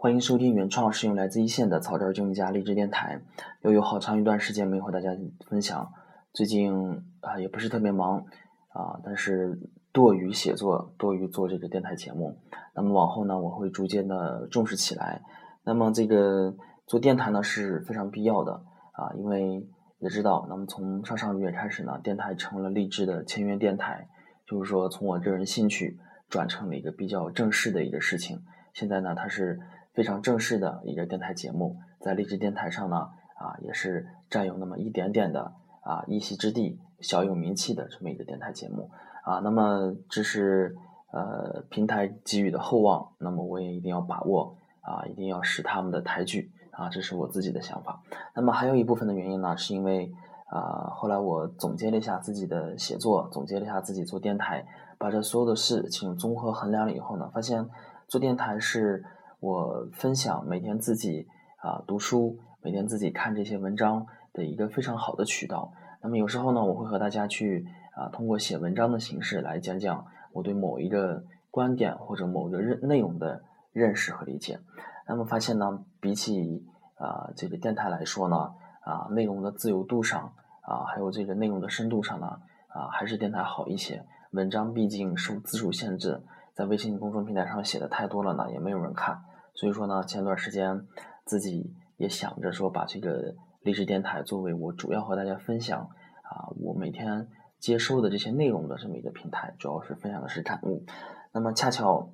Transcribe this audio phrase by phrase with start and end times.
[0.00, 3.20] 欢迎收听原创是用来自一线的草根经济家励志电台。
[3.62, 5.10] 又有好长一段时间没和大家
[5.48, 5.92] 分享，
[6.32, 8.24] 最近啊也不是特别忙
[8.68, 9.58] 啊，但是
[9.90, 12.38] 多于写作，多于做这个电台节目。
[12.76, 15.20] 那么往后呢，我会逐渐的重视起来。
[15.64, 16.54] 那么这个
[16.86, 18.52] 做电台呢是非常必要的
[18.92, 19.66] 啊，因为
[19.98, 24.06] 也知道，那么从上上个月开始呢，电台成了励志的签约电台，
[24.46, 28.44] 就是说从我个人兴趣转成了一个比较正式的一个事情。
[28.72, 29.58] 现在呢，它是
[29.98, 38.92] 非常正式的一个电台节目，在励志电台上呢，啊，也是占有那么一点点的啊一席之地，小有名气的这么一个电台节目
[39.24, 39.40] 啊。
[39.40, 40.76] 那么这是
[41.10, 48.00] 呃平台给予的厚望，那么我也一定要把握啊，一定要使他们的抬举啊，这是我自己的想法。
[48.36, 50.12] 那么还有一部分的原因呢，是因为
[50.46, 54.64] 啊，后来我总结了一下自己的写作，总结了一下自己做电台，
[54.96, 57.68] 把这所有的事情综合衡量了以后呢，发现。
[58.10, 59.04] 做电台是
[59.40, 61.28] 我分享每天自己
[61.58, 65.72] 啊读书，每天自己看这些文章的一个非常好的渠道。
[66.02, 67.64] 那么有时候呢，我会和大家去
[67.94, 74.58] 啊通过写文章的形式来讲讲我对某一个观点或者某个认内容的认识和理解。
[75.06, 82.26] 那么发现呢，比起啊这个电台来说呢，啊内容的自由度上啊还有这个内容的深度上呢，
[82.66, 84.04] 啊还是电台好一些。
[84.32, 86.24] 文章毕竟受字数限制。
[86.54, 89.22] 在微信公众平台上写的太多了呢，也没有人看。
[89.58, 90.86] 所以说呢，前段时间
[91.24, 95.80] 自己也想着说，把这个励志电台作为我主要和大家分享
[96.22, 97.28] 啊，我每天
[97.58, 100.84] 接收的这些内容的这么一个平台，主要是分享的是感悟。
[101.32, 102.12] 那么恰巧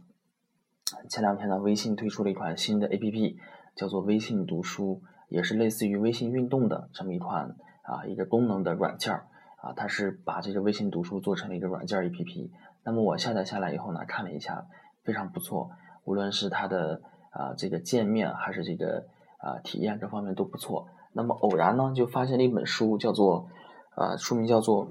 [1.10, 3.36] 前两天呢，微信推出了一款新的 APP，
[3.76, 12.50] 叫做微信读书，也是类似于微信运动的这么一款啊一个功能的软件儿啊，它是把这个微信读书做成了一个软件 APP。
[12.84, 14.66] 那么我下载下来以后呢，看了一下，
[15.02, 15.72] 非常不错。
[16.04, 17.02] 无论是它的
[17.34, 19.04] 啊这个界面，还是这个
[19.38, 20.86] 啊体验，各方面都不错。
[21.12, 23.48] 那么偶然呢，就发现了一本书，叫做
[23.94, 24.88] 啊书名叫做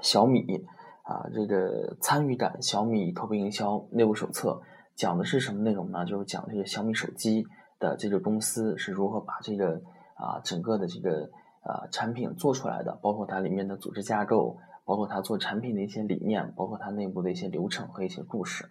[0.00, 0.64] 小米
[1.02, 4.62] 啊这个参与感小米头部营销内部手册，
[4.94, 6.06] 讲的是什么内容呢？
[6.06, 7.46] 就是讲这个小米手机
[7.78, 9.82] 的这个公司是如何把这个
[10.14, 11.28] 啊整个的这个
[11.62, 14.56] 啊产品做出来的，包括它里面的组织架构。
[14.86, 18.68] 包括他做产品的一些理念，包括他内部的一些流程和一些故事。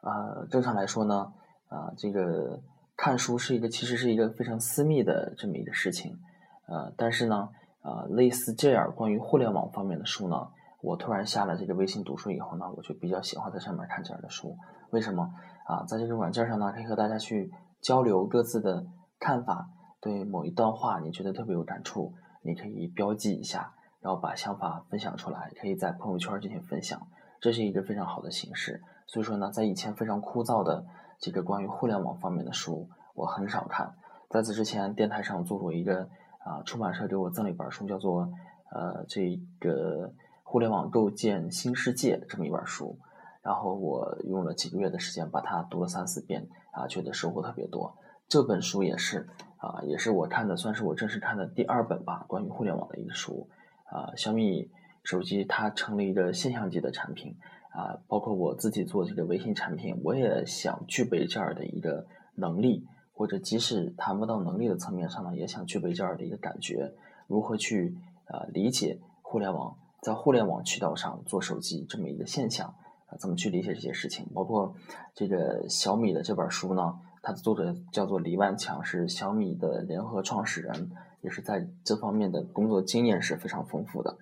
[0.00, 1.32] 呃，正常来说呢，
[1.72, 2.60] 啊，这个
[2.96, 6.18] 看书是一个其实是一个非常私密的这么一个事情。
[6.66, 7.48] 呃，但是呢，
[7.82, 10.48] 呃，类似这样关于互联网方面的书呢，
[10.82, 14.56] 我突然下了这个微信读书以后呢，我就比较喜欢在上面看这样的书。
[14.90, 15.32] 为什么？
[15.64, 17.50] 啊，在这个软件上呢，可以和大家去
[17.80, 18.84] 交流各自的
[19.18, 19.68] 看法。
[20.00, 22.12] 对某一段话你觉得特别有感触，
[22.42, 23.72] 你可以标记一下。
[24.00, 27.00] 然后把想法分享出来，可以在朋友圈进行分享，
[27.40, 28.82] 这是一个非常好的形式。
[29.06, 30.84] 所以说呢，在以前非常枯燥的
[31.22, 33.94] 这个关于互联网方面的书，我很少看。
[34.28, 36.08] 在此之前，电台上做过一个
[36.40, 38.28] 啊，出版社给我赠了一本书，叫做
[38.72, 40.12] 呃这个
[40.42, 42.98] 互联网构建新世界这么一本书。
[43.40, 47.96] 然后我用了几个月的时间把它读了三四遍，啊，觉得收获特别多。
[48.26, 49.28] 这本书也是
[49.58, 53.48] 啊，也是我看的，算是我正式看的第二本吧，关于互联网的一个书。
[53.84, 54.72] 啊，小米
[55.04, 57.36] 手机它成了一个现象级的产品
[57.72, 66.92] 啊，包括我自己做这个微信产品，我也想具备这样的一个能力，或者即使谈不到能力的层面上呢，也想具备这样的一个感觉，
[67.26, 67.96] 如何去
[68.26, 72.68] 呃理解互联网，在互联网渠道上做手机这么一个现象
[73.06, 74.26] 啊，怎么去理解这些事情？
[74.34, 74.74] 包括
[75.14, 80.90] 这个小米的这本书呢，它的作者叫做李万强，是小米的联合创始人。
[81.22, 84.18] 也是在这方面的工作经验是非常丰富的。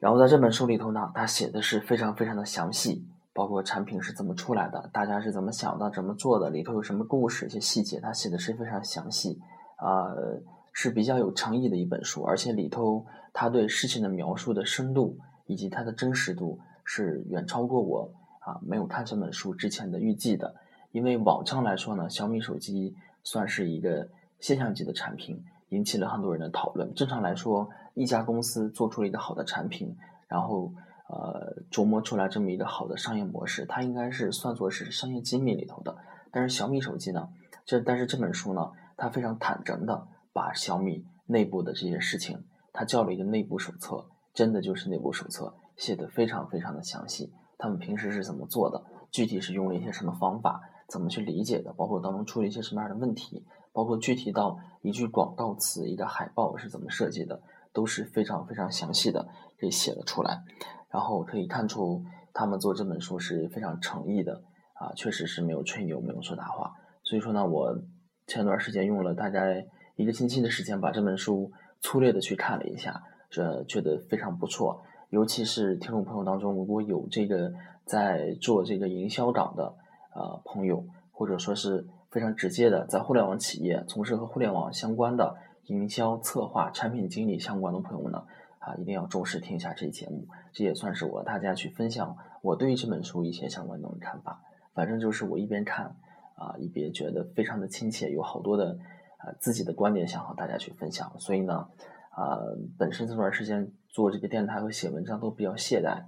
[0.00, 9.40] 然后在这本书里头呢，他写的是非常非常的详细，包括产品是怎么出来的，大家是怎么想的，怎么做的，里头有什么故事，一些细节，他写的是非常详细，
[9.76, 10.14] 啊，
[10.72, 12.22] 是比较有诚意的一本书。
[12.22, 20.54] 而且里头他对事情的描述的深度以及它的真实度是远超过我啊没有看这本书之前的预计的。
[20.92, 24.08] 因为往常来说呢，小米手机算是一个
[24.38, 25.44] 现象级的产品。
[25.70, 26.92] 引起了很多人的讨论。
[26.94, 30.72] 正常来说，一家公司做出了一个好的产品，然后
[31.08, 35.96] 呃琢磨出来这么一个好的商业模式，它应该是算作是商业机密里头的。
[36.30, 37.28] 但是小米手机呢，
[37.64, 47.32] 这但是这本书呢，它非常坦诚的把小米内部的这些事情，它叫了一个内部手册，真的就是内部手册，写的非常非常的详细。
[47.58, 48.84] 他们平时是怎么做的？
[49.10, 50.60] 具体是用了一些什么方法？
[50.86, 51.72] 怎么去理解的？
[51.72, 53.44] 包括当中出了一些什么样的问题？
[53.72, 57.40] 包括具体到一句广告词、一个海报是怎么设计的，
[57.72, 59.28] 都是非常非常详细的，
[59.58, 60.42] 可以写了出来。
[60.90, 64.42] 然后可以看出他们做这本书是非常诚意的
[64.74, 66.72] 啊，确实是没有吹牛，没有说大话。
[67.02, 67.76] 所以说呢，我
[68.26, 69.66] 前段时间用了大概
[69.96, 74.82] 一个星期的时间，把这本书粗略的去看了一下，这觉得非常不错。
[75.10, 77.52] 尤其是听众朋友当中，如果有这个
[77.84, 79.74] 在做这个营销岗的
[80.14, 88.24] 呃朋友，或者说是非常直接的在互联网企业从事和互联网相关的营销策划、产品经理相关的朋友们呢，
[88.58, 90.26] 啊，一定要重视听一下这期节目。
[90.52, 94.42] 这也算是我大家去分享我对于这本书一些相关的看法。
[94.74, 95.96] 反正就是我一边看
[96.36, 98.78] 啊，一边觉得非常的亲切，有好多的
[99.18, 101.12] 啊自己的观点想和大家去分享。
[101.18, 101.68] 所以呢，
[102.10, 102.38] 啊，
[102.78, 103.72] 本身这段时间。
[103.90, 106.04] 做这个电台和写文章都比较懈怠，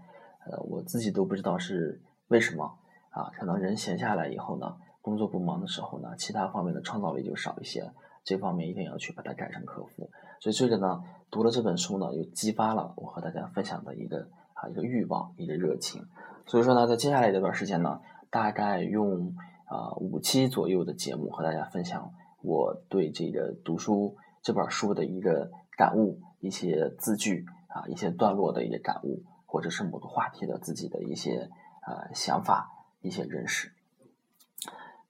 [0.47, 3.31] 呃，我自己都不知道是为什么啊。
[3.33, 7.91] 可能人闲下来以后呢，工作不忙的时候呢，其他方面的创造力就少一些，
[8.25, 10.11] 这方面一定要去把它改善克服。
[10.41, 16.05] 所以这个呢，读了这本书呢，又激发了我和大家分享的一个啊一个欲望，一个热情。
[16.47, 18.01] 所以说呢，在接下来这段时间呢，
[18.31, 19.35] 大概用
[19.67, 22.13] 啊五期左右的节目和大家分享
[22.43, 27.47] 我对这个读书这本书的一个感悟，一些字句。
[27.73, 31.49] 啊，一些段落的一些感悟，或者是某个话题的自己的一些
[31.87, 32.69] 呃想法、
[33.01, 33.73] 一些认识。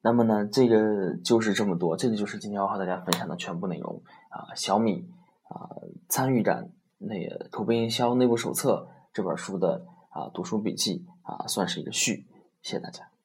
[0.03, 4.55] 那么呢，这个就是这么多，这个就是今天要和大家分享的全部内容啊。
[4.55, 5.09] 小米
[5.45, 5.77] 啊，
[6.09, 12.27] 参与感那个口碑营销内部手册这本书的啊读书笔记啊，算是一个序。
[12.63, 13.20] 谢谢大家。